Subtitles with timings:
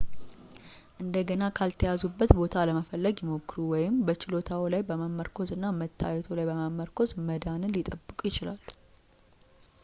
[1.01, 8.19] እንደገና ካልተያዙበት ቦታ ለመፈለግ ይሞክሩ ወይም በችሎታዎ ላይ በመመርኮዝ እና መታየቶ ላይ በመመርኮዝ መዳንን ሊጠብቁ
[8.31, 8.61] ይችላሉ